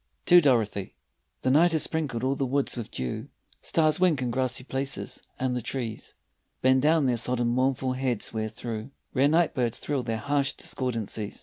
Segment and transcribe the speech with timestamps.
[0.25, 0.95] TO DOROTHY
[1.43, 3.27] THE night has sprinkled all the woods with dew,
[3.61, 6.15] Stars wink in grassy places, and the trees
[6.63, 11.39] Bend down their sodden mournful heads where through Rare night birds thrill their harsh discordancies.